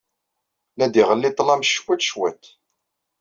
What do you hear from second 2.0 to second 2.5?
cwiṭ.